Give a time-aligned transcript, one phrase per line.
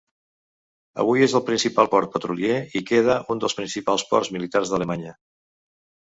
[1.01, 5.13] Avui és el principal port petrolier i queda un dels principals ports militars d'Alemanya.